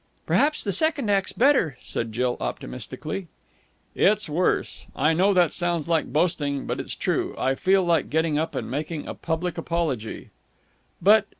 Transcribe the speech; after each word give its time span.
"Perhaps 0.25 0.63
the 0.63 0.71
second 0.71 1.11
act's 1.11 1.31
better," 1.31 1.77
said 1.79 2.11
Jill 2.11 2.35
optimistically. 2.39 3.27
"It's 3.93 4.27
worse. 4.27 4.87
I 4.95 5.13
know 5.13 5.31
that 5.35 5.53
sounds 5.53 5.87
like 5.87 6.11
boasting, 6.11 6.65
but 6.65 6.79
it's 6.79 6.95
true. 6.95 7.35
I 7.37 7.53
feel 7.53 7.83
like 7.83 8.09
getting 8.09 8.39
up 8.39 8.55
and 8.55 8.67
making 8.71 9.07
a 9.07 9.13
public 9.13 9.59
apology." 9.59 10.31
"But 11.03 11.27